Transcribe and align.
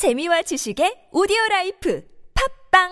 재미와 0.00 0.40
지식의 0.40 1.12
오디오 1.12 1.36
라이프 1.50 2.00
팟빵 2.72 2.88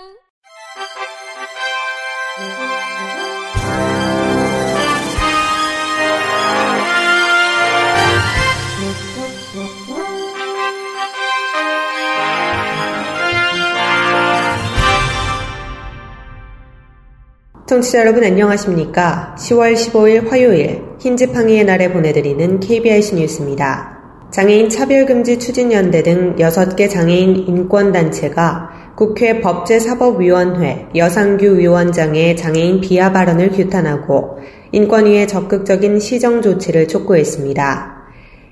청취자 17.66 18.00
여러분 18.00 18.22
안녕하십니까? 18.22 19.34
10월 19.38 19.72
15일 19.72 20.28
화요일 20.28 20.84
흰지팡이의 21.00 21.64
날에 21.64 21.90
보내드리는 21.90 22.60
KBIC 22.60 23.14
뉴스입니다. 23.14 23.97
장애인 24.30 24.68
차별금지 24.68 25.38
추진연대 25.38 26.02
등 26.02 26.36
6개 26.36 26.90
장애인 26.90 27.48
인권단체가 27.48 28.70
국회 28.94 29.40
법제사법위원회 29.40 30.88
여상규 30.94 31.58
위원장의 31.58 32.36
장애인 32.36 32.80
비하 32.82 33.10
발언을 33.10 33.52
규탄하고 33.52 34.38
인권위의 34.72 35.26
적극적인 35.28 35.98
시정 35.98 36.42
조치를 36.42 36.88
촉구했습니다. 36.88 37.96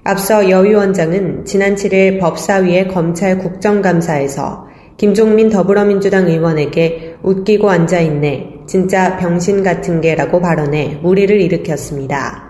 앞서 0.05 0.49
여 0.49 0.61
위원장은 0.61 1.45
지난 1.45 1.75
7일 1.75 2.21
법사위의 2.21 2.89
검찰 2.89 3.39
국정감사에서 3.39 4.69
김종민 4.97 5.51
더불어민주당 5.51 6.27
의원에게 6.27 7.17
웃기고 7.23 7.69
앉아있네, 7.69 8.61
진짜 8.67 9.19
병신 9.19 9.63
같은 9.63 10.01
게라고 10.01 10.41
발언해 10.41 11.01
무리를 11.03 11.39
일으켰습니다. 11.39 12.46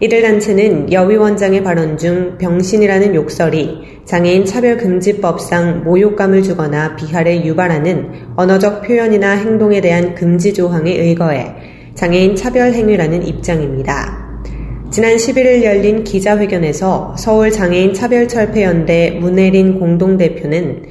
이들 0.00 0.20
단체는 0.20 0.92
여 0.92 1.06
위 1.06 1.16
원장의 1.16 1.64
발언 1.64 1.96
중 1.96 2.36
병신이라는 2.38 3.14
욕설이 3.14 4.00
장애인 4.04 4.44
차별금지법상 4.44 5.84
모욕감을 5.84 6.42
주거나 6.42 6.96
비하를 6.96 7.46
유발하는 7.46 8.10
언어적 8.36 8.82
표현이나 8.82 9.32
행동에 9.32 9.80
대한 9.80 10.14
금지 10.14 10.52
조항에 10.52 10.92
의거해 10.92 11.54
장애인 11.94 12.36
차별 12.36 12.72
행위라는 12.74 13.26
입장입니다. 13.26 14.26
지난 14.90 15.16
11일 15.16 15.64
열린 15.64 16.04
기자회견에서 16.04 17.16
서울 17.18 17.50
장애인 17.50 17.94
차별철폐연대 17.94 19.18
문혜린 19.20 19.78
공동대표는 19.78 20.82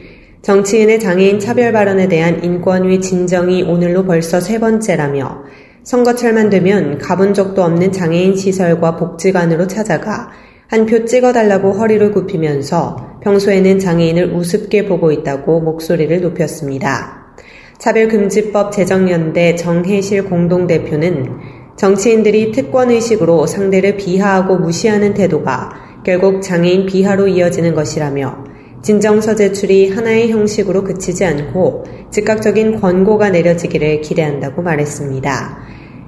정치인의 0.42 1.00
장애인 1.00 1.40
차별 1.40 1.72
발언에 1.72 2.08
대한 2.08 2.44
인권위 2.44 3.02
진정이 3.02 3.64
오늘로 3.64 4.04
벌써 4.06 4.40
세 4.40 4.60
번째라며 4.60 5.44
선거철만 5.86 6.50
되면 6.50 6.98
가본 6.98 7.36
적도 7.36 7.64
없는 7.64 7.92
장애인 7.92 8.36
시설과 8.36 8.96
복지관으로 8.98 9.68
찾아가 9.68 10.30
한 10.68 10.88
표 10.88 11.06
찍어달라고 11.06 11.74
허리를 11.74 12.12
굽히면서 12.12 13.20
평소에는 13.22 13.78
장애인을 13.78 14.34
우습게 14.34 14.88
보고 14.88 15.12
있다고 15.12 15.62
목소리를 15.62 16.22
높였습니다. 16.22 17.36
차별금지법 17.78 18.72
제정연대 18.72 19.56
정혜실 19.56 20.26
공동대표는 20.26 21.38
정치인들이 21.78 22.52
특권의식으로 22.52 23.46
상대를 23.46 23.98
비하하고 23.98 24.58
무시하는 24.58 25.14
태도가 25.14 25.70
결국 26.04 26.42
장애인 26.42 26.88
비하로 26.88 27.28
이어지는 27.28 27.76
것이라며 27.76 28.46
진정서 28.82 29.36
제출이 29.36 29.92
하나의 29.92 30.32
형식으로 30.32 30.84
그치지 30.84 31.26
않고 31.26 31.86
즉각적인 32.12 32.80
권고가 32.82 33.30
내려지기를 33.30 34.02
기대한다고 34.02 34.64
말했습니다. 34.64 35.65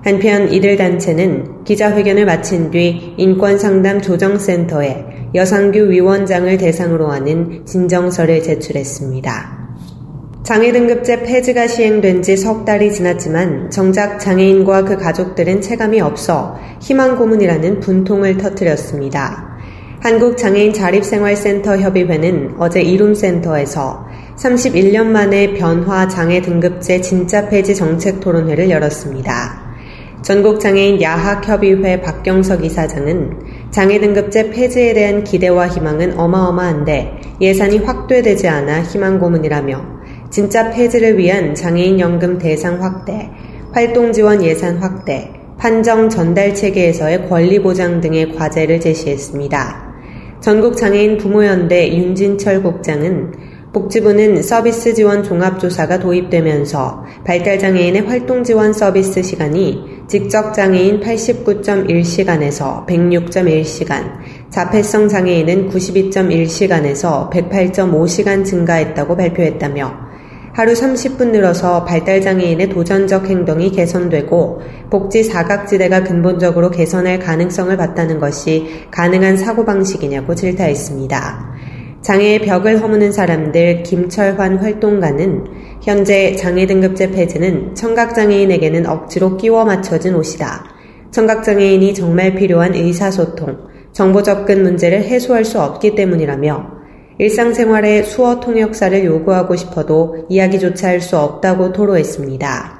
한편 0.07 0.47
이들 0.53 0.77
단체는 0.77 1.65
기자회견을 1.65 2.23
마친 2.23 2.71
뒤 2.71 3.13
인권상담 3.17 4.01
조정센터에 4.01 5.03
여상규 5.35 5.89
위원장을 5.89 6.57
대상으로 6.57 7.11
하는 7.11 7.65
진정서를 7.65 8.41
제출했습니다. 8.41 9.57
장애 10.43 10.71
등급제 10.71 11.23
폐지가 11.23 11.67
시행된 11.67 12.21
지 12.21 12.37
석 12.37 12.63
달이 12.63 12.93
지났지만 12.93 13.69
정작 13.69 14.17
장애인과 14.17 14.85
그 14.85 14.95
가족들은 14.95 15.59
체감이 15.59 15.99
없어 15.99 16.57
희망 16.79 17.17
고문이라는 17.17 17.81
분통을 17.81 18.37
터뜨렸습니다. 18.37 19.57
한국장애인 19.99 20.71
자립생활센터 20.71 21.79
협의회는 21.79 22.55
어제 22.59 22.81
이룸센터에서 22.81 24.05
31년 24.37 25.07
만에 25.07 25.55
변화 25.55 26.07
장애 26.07 26.41
등급제 26.41 27.01
진짜 27.01 27.49
폐지 27.49 27.75
정책 27.75 28.21
토론회를 28.21 28.69
열었습니다. 28.69 29.66
전국장애인 30.27 31.01
야학협의회 31.01 32.01
박경석 32.01 32.65
이사장은 32.65 33.71
장애 33.71 33.97
등급제 33.97 34.49
폐지에 34.49 34.93
대한 34.93 35.23
기대와 35.23 35.69
희망은 35.69 36.19
어마어마한데 36.19 37.37
예산이 37.39 37.77
확대되지 37.77 38.49
않아 38.49 38.83
희망 38.83 39.19
고문이라며 39.19 39.81
진짜 40.29 40.69
폐지를 40.69 41.17
위한 41.17 41.55
장애인 41.55 42.01
연금 42.01 42.39
대상 42.39 42.83
확대, 42.83 43.29
활동 43.71 44.11
지원 44.11 44.43
예산 44.43 44.79
확대, 44.79 45.31
판정 45.57 46.09
전달 46.09 46.53
체계에서의 46.53 47.29
권리 47.29 47.61
보장 47.61 48.01
등의 48.01 48.35
과제를 48.35 48.81
제시했습니다. 48.81 49.93
전국장애인 50.41 51.19
부모연대 51.19 51.95
윤진철 51.95 52.63
국장은 52.63 53.31
복지부는 53.73 54.41
서비스 54.41 54.93
지원 54.93 55.23
종합조사가 55.23 55.99
도입되면서 55.99 57.03
발달장애인의 57.25 58.03
활동 58.03 58.43
지원 58.43 58.73
서비스 58.73 59.21
시간이 59.21 59.97
직접 60.07 60.53
장애인 60.53 61.01
89.1시간에서 61.01 62.85
106.1시간, 62.87 64.13
자폐성 64.49 65.09
장애인은 65.09 65.69
92.1시간에서 65.69 67.29
108.5시간 67.29 68.45
증가했다고 68.45 69.17
발표했다며 69.17 70.07
하루 70.53 70.73
30분 70.73 71.31
늘어서 71.31 71.85
발달장애인의 71.85 72.69
도전적 72.69 73.27
행동이 73.27 73.69
개선되고 73.71 74.61
복지 74.89 75.23
사각지대가 75.23 76.03
근본적으로 76.03 76.71
개선할 76.71 77.19
가능성을 77.19 77.77
봤다는 77.77 78.19
것이 78.19 78.87
가능한 78.89 79.37
사고방식이냐고 79.37 80.33
질타했습니다. 80.33 81.56
장애의 82.07 82.39
벽을 82.39 82.81
허무는 82.81 83.11
사람들 83.11 83.83
김철환 83.83 84.59
활동가는 84.59 85.43
현재 85.83 86.37
장애 86.37 86.65
등급제 86.65 87.11
폐지는 87.11 87.75
청각장애인에게는 87.75 88.87
억지로 88.87 89.35
끼워 89.35 89.65
맞춰진 89.65 90.15
옷이다. 90.15 90.63
청각장애인이 91.11 91.93
정말 91.93 92.33
필요한 92.33 92.73
의사소통, 92.75 93.57
정보 93.91 94.23
접근 94.23 94.63
문제를 94.63 95.03
해소할 95.03 95.43
수 95.43 95.59
없기 95.59 95.95
때문이라며 95.95 96.77
일상생활의 97.17 98.05
수어 98.05 98.39
통역사를 98.39 99.03
요구하고 99.03 99.57
싶어도 99.57 100.27
이야기조차 100.29 100.87
할 100.87 101.01
수 101.01 101.17
없다고 101.17 101.73
토로했습니다. 101.73 102.77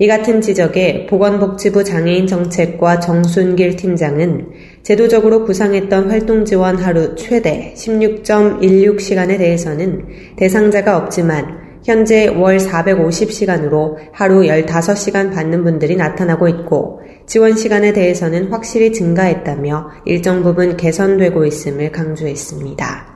이 0.00 0.08
같은 0.08 0.40
지적에 0.40 1.06
보건복지부 1.06 1.84
장애인 1.84 2.26
정책과 2.26 2.98
정순길 2.98 3.76
팀장은 3.76 4.48
제도적으로 4.84 5.44
구상했던 5.46 6.10
활동 6.10 6.44
지원 6.44 6.76
하루 6.76 7.14
최대 7.14 7.72
16.16시간에 7.74 9.38
대해서는 9.38 10.04
대상자가 10.36 10.98
없지만 10.98 11.80
현재 11.82 12.26
월 12.26 12.58
450시간으로 12.58 13.96
하루 14.12 14.42
15시간 14.42 15.32
받는 15.32 15.64
분들이 15.64 15.96
나타나고 15.96 16.48
있고 16.48 17.00
지원 17.26 17.56
시간에 17.56 17.94
대해서는 17.94 18.52
확실히 18.52 18.92
증가했다며 18.92 19.90
일정 20.04 20.42
부분 20.42 20.76
개선되고 20.76 21.46
있음을 21.46 21.90
강조했습니다. 21.90 23.14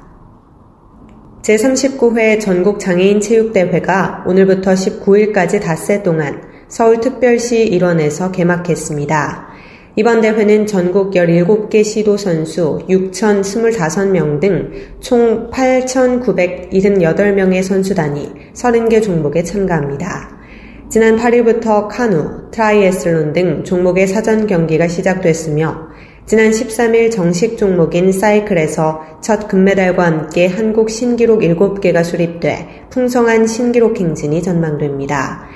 제39회 1.42 2.40
전국장애인 2.40 3.20
체육대회가 3.20 4.24
오늘부터 4.26 4.72
19일까지 4.72 5.60
닷새 5.60 6.02
동안 6.02 6.42
서울특별시 6.68 7.66
일원에서 7.66 8.32
개막했습니다. 8.32 9.47
이번 9.98 10.20
대회는 10.20 10.66
전국 10.68 11.10
17개 11.10 11.82
시도 11.82 12.16
선수 12.16 12.78
6,025명 12.88 14.38
등 14.38 14.70
총 15.00 15.50
8,978명의 15.50 17.64
선수단이 17.64 18.30
30개 18.54 19.02
종목에 19.02 19.42
참가합니다. 19.42 20.38
지난 20.88 21.16
8일부터 21.16 21.88
카누, 21.88 22.48
트라이애슬론 22.52 23.32
등 23.32 23.64
종목의 23.64 24.06
사전 24.06 24.46
경기가 24.46 24.86
시작됐으며 24.86 25.88
지난 26.26 26.52
13일 26.52 27.10
정식 27.10 27.58
종목인 27.58 28.12
사이클에서 28.12 29.18
첫 29.20 29.48
금메달과 29.48 30.04
함께 30.04 30.46
한국 30.46 30.90
신기록 30.90 31.40
7개가 31.40 32.04
수립돼 32.04 32.84
풍성한 32.90 33.48
신기록 33.48 33.98
행진이 33.98 34.44
전망됩니다. 34.44 35.47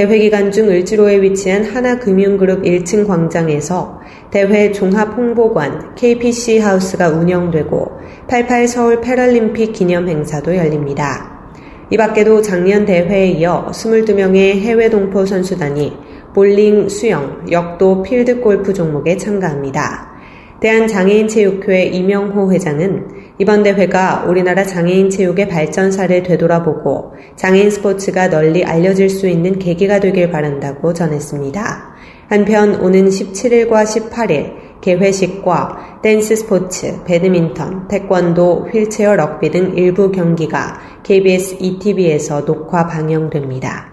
대회 0.00 0.18
기간 0.18 0.50
중 0.50 0.68
을지로에 0.68 1.20
위치한 1.20 1.62
하나금융그룹 1.62 2.62
1층 2.62 3.06
광장에서 3.06 4.00
대회 4.30 4.72
종합홍보관 4.72 5.94
KPC 5.94 6.58
하우스가 6.58 7.10
운영되고 7.10 8.00
88 8.26 8.66
서울 8.66 9.02
패럴림픽 9.02 9.74
기념 9.74 10.08
행사도 10.08 10.56
열립니다. 10.56 11.52
이 11.90 11.98
밖에도 11.98 12.40
작년 12.40 12.86
대회에 12.86 13.32
이어 13.32 13.66
22명의 13.72 14.60
해외 14.60 14.88
동포 14.88 15.26
선수단이 15.26 15.92
볼링, 16.34 16.88
수영, 16.88 17.44
역도, 17.50 18.02
필드 18.02 18.40
골프 18.40 18.72
종목에 18.72 19.18
참가합니다. 19.18 20.14
대한장애인체육회 20.60 21.84
이명호 21.88 22.50
회장은 22.54 23.19
이번 23.40 23.62
대회가 23.62 24.26
우리나라 24.28 24.64
장애인 24.64 25.08
체육의 25.08 25.48
발전사를 25.48 26.22
되돌아보고 26.24 27.14
장애인 27.36 27.70
스포츠가 27.70 28.28
널리 28.28 28.62
알려질 28.62 29.08
수 29.08 29.28
있는 29.28 29.58
계기가 29.58 29.98
되길 29.98 30.30
바란다고 30.30 30.92
전했습니다. 30.92 31.94
한편 32.28 32.74
오는 32.82 33.08
17일과 33.08 33.84
18일 33.84 34.80
개회식과 34.82 36.00
댄스 36.02 36.36
스포츠, 36.36 37.02
배드민턴, 37.04 37.88
태권도, 37.88 38.68
휠체어 38.74 39.16
럭비 39.16 39.50
등 39.50 39.72
일부 39.74 40.12
경기가 40.12 40.78
KBS 41.02 41.56
ETV에서 41.60 42.44
녹화 42.44 42.86
방영됩니다. 42.86 43.89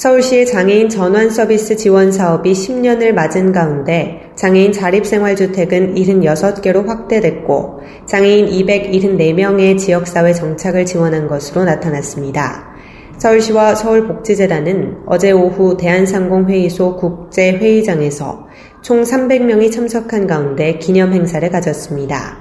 서울시의 0.00 0.46
장애인 0.46 0.88
전환 0.88 1.28
서비스 1.28 1.76
지원 1.76 2.10
사업이 2.10 2.52
10년을 2.52 3.12
맞은 3.12 3.52
가운데 3.52 4.32
장애인 4.34 4.72
자립생활주택은 4.72 5.94
76개로 5.94 6.86
확대됐고 6.86 7.80
장애인 8.06 8.46
274명의 8.46 9.76
지역사회 9.76 10.32
정착을 10.32 10.86
지원한 10.86 11.28
것으로 11.28 11.64
나타났습니다. 11.64 12.70
서울시와 13.18 13.74
서울복지재단은 13.74 15.00
어제 15.04 15.32
오후 15.32 15.76
대한상공회의소 15.76 16.96
국제회의장에서 16.96 18.46
총 18.80 19.02
300명이 19.02 19.70
참석한 19.70 20.26
가운데 20.26 20.78
기념 20.78 21.12
행사를 21.12 21.46
가졌습니다. 21.50 22.38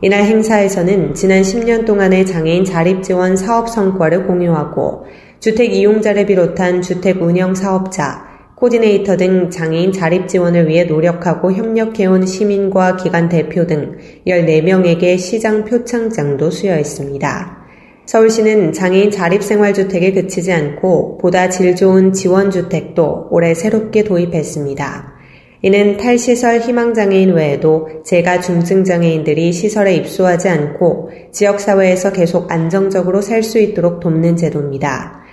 이날 0.00 0.22
행사에서는 0.22 1.14
지난 1.14 1.42
10년 1.42 1.86
동안의 1.86 2.26
장애인 2.26 2.64
자립지원 2.64 3.36
사업 3.36 3.68
성과를 3.68 4.28
공유하고 4.28 5.06
주택 5.40 5.72
이용자를 5.72 6.26
비롯한 6.26 6.82
주택 6.82 7.22
운영 7.22 7.54
사업자, 7.54 8.34
코디네이터 8.56 9.16
등 9.16 9.50
장애인 9.50 9.92
자립 9.92 10.28
지원을 10.28 10.68
위해 10.68 10.84
노력하고 10.84 11.52
협력해온 11.52 12.24
시민과 12.24 12.96
기관 12.96 13.28
대표 13.28 13.66
등 13.66 13.98
14명에게 14.26 15.18
시장 15.18 15.64
표창장도 15.64 16.50
수여했습니다. 16.50 17.64
서울시는 18.06 18.72
장애인 18.72 19.10
자립생활주택에 19.10 20.12
그치지 20.12 20.52
않고 20.52 21.18
보다 21.18 21.48
질 21.48 21.74
좋은 21.74 22.12
지원주택도 22.12 23.28
올해 23.30 23.54
새롭게 23.54 24.04
도입했습니다. 24.04 25.14
이는 25.62 25.96
탈시설 25.96 26.60
희망장애인 26.60 27.32
외에도 27.32 27.88
재가 28.04 28.40
중증장애인들이 28.40 29.50
시설에 29.52 29.94
입소하지 29.94 30.50
않고 30.50 31.10
지역사회에서 31.32 32.12
계속 32.12 32.52
안정적으로 32.52 33.22
살 33.22 33.42
수 33.42 33.58
있도록 33.58 34.00
돕는 34.00 34.36
제도입니다. 34.36 35.23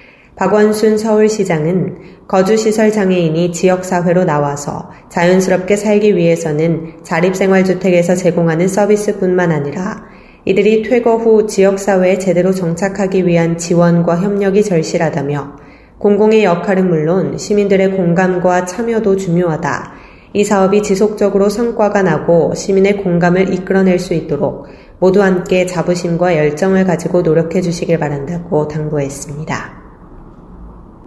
박원순 0.42 0.98
서울시장은 0.98 1.98
거주시설 2.28 2.92
장애인이 2.92 3.52
지역사회로 3.52 4.24
나와서 4.24 4.90
자연스럽게 5.10 5.76
살기 5.76 6.16
위해서는 6.16 6.94
자립생활주택에서 7.04 8.16
제공하는 8.16 8.68
서비스뿐만 8.68 9.52
아니라 9.52 10.04
이들이 10.46 10.82
퇴거 10.82 11.18
후 11.18 11.46
지역사회에 11.46 12.18
제대로 12.18 12.54
정착하기 12.54 13.28
위한 13.28 13.60
지원과 13.60 14.20
협력이 14.20 14.64
절실하다며 14.64 15.58
공공의 16.00 16.44
역할은 16.44 16.90
물론 16.90 17.38
시민들의 17.38 17.92
공감과 17.92 18.66
참여도 18.66 19.18
중요하다. 19.18 19.94
이 20.34 20.44
사업이 20.44 20.82
지속적으로 20.82 21.50
성과가 21.50 22.02
나고 22.02 22.56
시민의 22.56 22.98
공감을 23.04 23.54
이끌어낼 23.54 24.00
수 24.00 24.16
있도록 24.16 24.66
모두 24.98 25.22
함께 25.22 25.68
자부심과 25.68 26.36
열정을 26.36 26.86
가지고 26.86 27.22
노력해 27.22 27.62
주시길 27.62 28.00
바란다고 28.00 28.68
당부했습니다. 28.68 29.81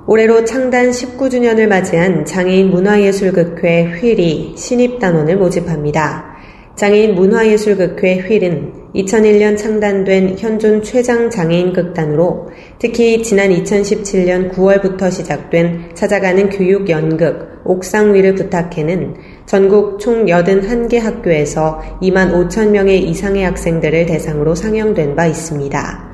올해로 0.06 0.44
창단 0.44 0.90
19주년을 0.90 1.66
맞이한 1.66 2.26
장애인 2.26 2.70
문화예술극회 2.70 3.94
휠이 4.00 4.54
신입단원을 4.54 5.38
모집합니다. 5.38 6.34
장애인 6.76 7.14
문화예술극회 7.14 8.18
휠은 8.18 8.72
2001년 8.94 9.56
창단된 9.56 10.36
현존 10.38 10.82
최장 10.82 11.30
장애인 11.30 11.72
극단으로 11.72 12.50
특히 12.78 13.22
지난 13.22 13.48
2017년 13.48 14.52
9월부터 14.52 15.10
시작된 15.10 15.92
찾아가는 15.94 16.50
교육 16.50 16.90
연극 16.90 17.62
옥상 17.64 18.12
위를 18.12 18.34
부탁해는 18.34 19.14
전국 19.46 19.98
총 19.98 20.26
81개 20.26 20.98
학교에서 20.98 21.80
2만 22.02 22.30
5천 22.32 22.70
명의 22.70 23.08
이상의 23.08 23.44
학생들을 23.44 24.04
대상으로 24.04 24.54
상영된 24.54 25.16
바 25.16 25.26
있습니다. 25.26 26.13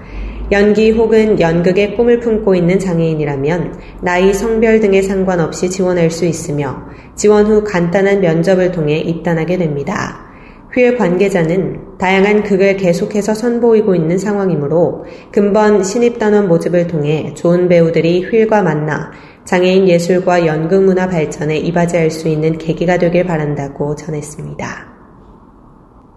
연기 0.52 0.91
혹은 0.91 1.38
연극의 1.38 1.97
꿈을 1.97 2.19
품고 2.19 2.56
있는 2.56 2.79
장애인이라면 2.79 3.79
나이, 4.02 4.35
성별 4.35 4.81
등에 4.81 5.00
상관없이 5.00 5.70
지원할 5.70 6.11
수 6.11 6.26
있으며 6.26 6.82
지원 7.14 7.47
후 7.47 7.62
간단한 7.62 8.20
면접을 8.20 8.73
통해 8.73 8.99
입단하게 8.99 9.58
됩니다. 9.58 10.26
휠 10.73 10.97
관계자는 10.97 11.99
다양한 11.99 12.43
극을 12.44 12.76
계속해서 12.76 13.35
선보이고 13.35 13.94
있는 13.94 14.19
상황이므로 14.19 15.05
근본 15.32 15.82
신입단원 15.82 16.49
모집을 16.49 16.87
통해 16.87 17.32
좋은 17.35 17.69
배우들이 17.69 18.25
휠과 18.25 18.62
만나 18.62 19.11
장애인 19.44 19.88
예술과 19.88 20.47
연극 20.47 20.85
문화 20.85 21.08
발전에 21.08 21.58
이바지할 21.58 22.11
수 22.11 22.29
있는 22.29 22.58
계기가 22.58 22.99
되길 22.99 23.25
바란다고 23.25 23.97
전했습니다. 23.97 24.90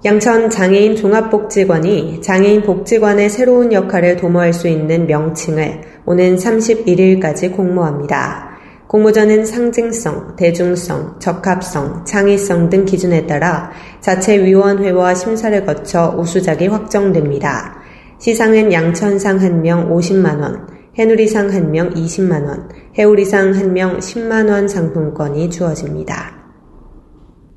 양천 0.06 0.50
장애인 0.50 0.98
종합복지관이 0.98 2.20
장애인 2.22 2.64
복지관의 2.64 3.30
새로운 3.30 3.72
역할을 3.72 4.18
도모할 4.18 4.52
수 4.52 4.68
있는 4.68 5.08
명칭을 5.08 5.80
오는 6.06 6.36
31일까지 6.36 7.56
공모합니다. 7.56 8.50
공모전은 8.88 9.46
상징성, 9.46 10.36
대중성, 10.36 11.20
적합성, 11.20 12.04
창의성 12.04 12.70
등 12.70 12.84
기준에 12.84 13.26
따라 13.26 13.72
자체 14.02 14.44
위원회와 14.44 15.16
심사를 15.16 15.66
거쳐 15.66 16.14
우수작이 16.18 16.68
확정됩니다. 16.68 17.78
시상은 18.20 18.74
양천상 18.74 19.40
1명 19.40 19.90
50만원, 19.90 20.68
해누리상 20.98 21.48
1명 21.48 21.96
20만원, 21.96 22.68
해우리상 23.00 23.54
1명 23.54 24.00
10만원 24.00 24.68
상품권이 24.68 25.50
주어집니다. 25.50 26.43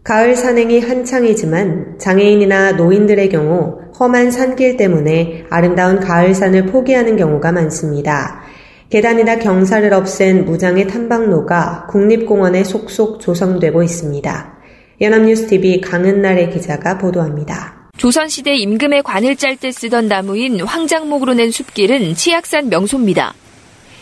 가을 0.06 0.36
산행이 0.36 0.78
한창이지만 0.82 1.98
장애인이나 1.98 2.72
노인들의 2.72 3.28
경우 3.28 3.80
험한 3.98 4.30
산길 4.30 4.76
때문에 4.76 5.46
아름다운 5.50 5.98
가을 5.98 6.32
산을 6.32 6.66
포기하는 6.66 7.16
경우가 7.16 7.50
많습니다. 7.50 8.44
계단이나 8.88 9.40
경사를 9.40 9.92
없앤 9.92 10.44
무장의 10.44 10.86
탐방로가 10.86 11.88
국립공원에 11.90 12.62
속속 12.62 13.18
조성되고 13.18 13.82
있습니다. 13.82 14.54
연합뉴스TV 15.00 15.80
강은날의 15.80 16.50
기자가 16.50 16.98
보도합니다. 16.98 17.90
조선시대 17.96 18.54
임금의 18.54 19.02
관을 19.02 19.34
짤 19.34 19.56
때 19.56 19.72
쓰던 19.72 20.06
나무인 20.06 20.60
황장목으로 20.60 21.34
낸 21.34 21.50
숲길은 21.50 22.14
치악산 22.14 22.68
명소입니다. 22.68 23.34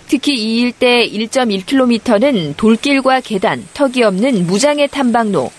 특히 0.08 0.34
이 0.34 0.60
일대 0.60 1.08
1.1km는 1.08 2.58
돌길과 2.58 3.22
계단, 3.22 3.64
턱이 3.72 4.02
없는 4.02 4.46
무장의 4.46 4.88
탐방로, 4.88 5.50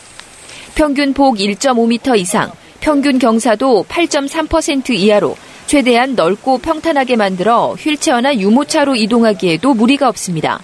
평균 0.75 1.13
폭 1.13 1.37
1.5m 1.37 2.19
이상, 2.19 2.51
평균 2.81 3.17
경사도 3.17 3.85
8.3% 3.87 4.89
이하로 4.89 5.37
최대한 5.67 6.15
넓고 6.15 6.57
평탄하게 6.57 7.15
만들어 7.15 7.73
휠체어나 7.75 8.35
유모차로 8.35 8.97
이동하기에도 8.97 9.73
무리가 9.73 10.09
없습니다. 10.09 10.59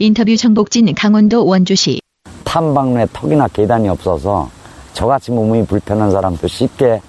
인터뷰 0.00 0.36
정복진 0.36 0.92
강원도 0.96 1.46
원주시 1.46 2.00
탐방로에 2.42 3.06
턱이나 3.12 3.46
계단이 3.46 3.88
없어서 3.88 4.50
저같이 4.94 5.30
몸이 5.30 5.64
불편한 5.66 6.10
사람도 6.10 6.48
쉽게 6.48 7.00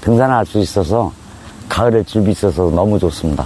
등산할 0.00 0.46
수 0.46 0.60
있어서 0.60 1.12
가을에 1.68 2.04
줄비 2.04 2.30
있어서 2.30 2.70
너무 2.70 3.00
좋습니다. 3.00 3.44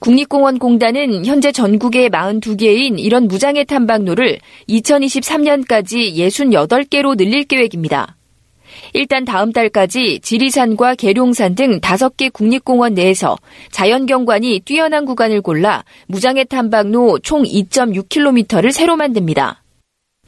국립공원공단은 0.00 1.26
현재 1.26 1.52
전국에 1.52 2.08
42개인 2.08 2.98
이런 2.98 3.26
무장애 3.28 3.64
탐방로를 3.64 4.38
2023년까지 4.68 6.14
68개로 6.14 7.16
늘릴 7.16 7.44
계획입니다. 7.44 8.16
일단 8.92 9.24
다음 9.24 9.52
달까지 9.52 10.20
지리산과 10.20 10.94
계룡산 10.94 11.54
등 11.54 11.80
5개 11.80 12.32
국립공원 12.32 12.94
내에서 12.94 13.36
자연경관이 13.70 14.60
뛰어난 14.64 15.04
구간을 15.04 15.40
골라 15.40 15.84
무장애 16.06 16.44
탐방로 16.44 17.18
총 17.20 17.42
2.6km를 17.42 18.70
새로 18.70 18.96
만듭니다. 18.96 19.62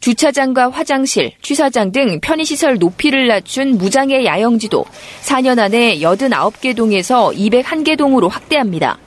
주차장과 0.01 0.71
화장실, 0.71 1.33
취사장 1.43 1.93
등 1.93 2.21
편의시설 2.21 2.79
높이를 2.79 3.29
낮춘 3.29 3.77
무장애 3.77 4.25
야영지도 4.25 4.85
4년 5.23 5.59
안에 5.59 6.01
89개 6.01 6.75
동에서 6.75 7.31
201개 7.31 7.99
동으로 7.99 8.29
확대합니다. 8.29 8.99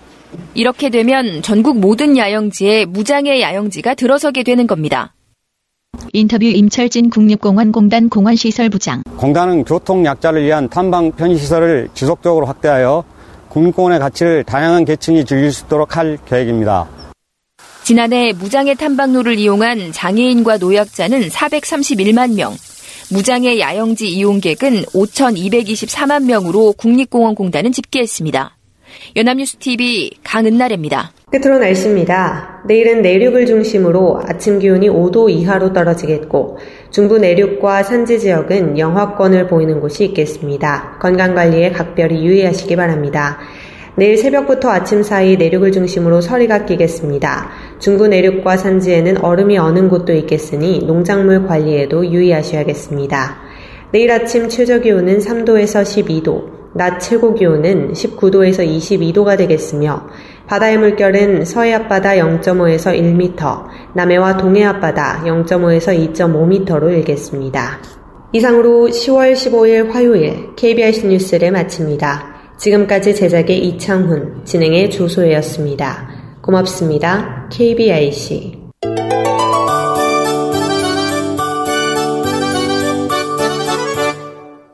이렇게 0.53 0.89
되면 0.89 1.41
전국 1.41 1.79
모든 1.79 2.17
야영지에 2.17 2.85
무장애 2.85 3.41
야영지가 3.41 3.95
들어서게 3.95 4.43
되는 4.43 4.67
겁니다. 4.67 5.13
인터뷰 6.13 6.45
임철진 6.45 7.09
국립공원공단 7.09 8.09
공원시설부장. 8.09 9.03
공단은 9.17 9.63
교통 9.63 10.05
약자를 10.05 10.43
위한 10.43 10.69
탐방 10.69 11.13
편의시설을 11.13 11.89
지속적으로 11.93 12.45
확대하여 12.45 13.03
국립공원의 13.49 13.99
가치를 13.99 14.43
다양한 14.43 14.85
계층이 14.85 15.25
즐길 15.25 15.51
수 15.51 15.65
있도록 15.65 15.95
할 15.95 16.17
계획입니다. 16.25 16.87
지난해 17.83 18.31
무장애 18.31 18.75
탐방로를 18.75 19.37
이용한 19.37 19.91
장애인과 19.91 20.57
노약자는 20.57 21.27
431만 21.29 22.35
명, 22.35 22.55
무장의 23.11 23.59
야영지 23.59 24.07
이용객은 24.07 24.85
5,224만 24.85 26.23
명으로 26.25 26.73
국립공원공단은 26.77 27.71
집계했습니다. 27.71 28.52
연합뉴스 29.15 29.57
TV 29.57 30.11
강은나래입니다. 30.23 31.11
끝으로 31.31 31.57
날씨입니다. 31.57 32.61
내일은 32.67 33.01
내륙을 33.01 33.45
중심으로 33.45 34.21
아침 34.27 34.59
기온이 34.59 34.87
5도 34.87 35.29
이하로 35.29 35.73
떨어지겠고 35.73 36.57
중부 36.91 37.17
내륙과 37.17 37.83
산지 37.83 38.19
지역은 38.19 38.77
영하권을 38.77 39.47
보이는 39.47 39.79
곳이 39.79 40.05
있겠습니다. 40.05 40.97
건강관리에 40.99 41.71
각별히 41.71 42.23
유의하시기 42.23 42.75
바랍니다. 42.75 43.39
내일 43.95 44.17
새벽부터 44.17 44.69
아침 44.69 45.03
사이 45.03 45.37
내륙을 45.37 45.71
중심으로 45.71 46.21
서리가 46.21 46.65
끼겠습니다. 46.65 47.51
중부 47.79 48.07
내륙과 48.07 48.57
산지에는 48.57 49.23
얼음이 49.23 49.57
어는 49.57 49.89
곳도 49.89 50.13
있겠으니 50.13 50.79
농작물 50.85 51.45
관리에도 51.45 52.05
유의하셔야겠습니다. 52.05 53.37
내일 53.91 54.11
아침 54.11 54.49
최저 54.49 54.79
기온은 54.79 55.19
3도에서 55.19 55.83
12도, 55.83 56.52
낮 56.75 56.99
최고 56.99 57.33
기온은 57.33 57.93
19도에서 57.93 58.67
22도가 58.67 59.37
되겠으며 59.37 60.07
바다의 60.47 60.77
물결은 60.77 61.45
서해 61.45 61.73
앞바다 61.73 62.11
0.5에서 62.15 62.97
1m, 62.97 63.65
남해와 63.93 64.37
동해 64.37 64.63
앞바다 64.65 65.23
0.5에서 65.25 66.13
2.5m로 66.13 66.91
일겠습니다. 66.91 67.79
이상으로 68.33 68.87
10월 68.87 69.33
15일 69.33 69.91
화요일 69.91 70.55
KBS 70.55 71.05
뉴스를 71.05 71.51
마칩니다. 71.51 72.33
지금까지 72.57 73.15
제작의 73.15 73.59
이창훈, 73.67 74.43
진행의 74.45 74.89
조소혜였습니다. 74.89 76.09
고맙습니다. 76.41 77.47
KBIC 77.51 78.63